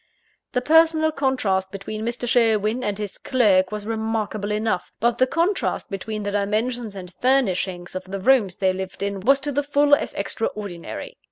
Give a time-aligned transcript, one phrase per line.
[0.53, 2.27] The personal contrast between Mr.
[2.27, 7.85] Sherwin and his clerk was remarkable enough, but the contrast between the dimensions and furnishing
[7.93, 11.17] of the rooms they lived in, was to the full as extraordinary.